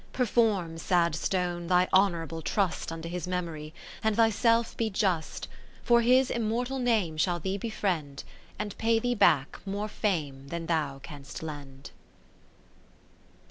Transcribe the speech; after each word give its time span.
Perform, 0.13 0.79
sad 0.79 1.13
Stone, 1.13 1.67
thy 1.67 1.87
honourable 1.93 2.41
trust 2.41 2.91
Unto 2.91 3.07
his 3.07 3.27
memory, 3.27 3.71
and 4.03 4.15
thyself 4.15 4.75
be 4.75 4.89
just, 4.89 5.47
For 5.83 6.01
his 6.01 6.31
immortal 6.31 6.79
name 6.79 7.17
shall 7.17 7.39
thee 7.39 7.57
befriend, 7.59 8.23
And 8.57 8.75
pay 8.79 8.97
thee 8.97 9.13
back 9.13 9.59
more 9.63 9.87
fame 9.87 10.47
than 10.47 10.65
thou 10.65 10.97
canst 11.03 11.43
lend. 11.43 11.91